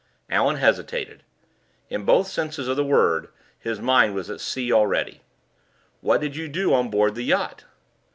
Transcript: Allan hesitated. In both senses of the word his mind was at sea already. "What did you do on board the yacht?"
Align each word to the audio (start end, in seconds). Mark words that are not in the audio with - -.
Allan 0.31 0.55
hesitated. 0.55 1.21
In 1.91 2.05
both 2.05 2.25
senses 2.25 2.67
of 2.67 2.75
the 2.75 2.83
word 2.83 3.29
his 3.59 3.79
mind 3.79 4.15
was 4.15 4.31
at 4.31 4.41
sea 4.41 4.73
already. 4.73 5.21
"What 5.99 6.21
did 6.21 6.35
you 6.35 6.47
do 6.47 6.73
on 6.73 6.89
board 6.89 7.13
the 7.13 7.21
yacht?" 7.23 7.65